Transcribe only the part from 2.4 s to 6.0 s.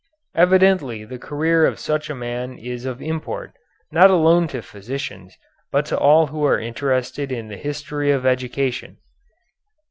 is of import, not alone to physicians, but to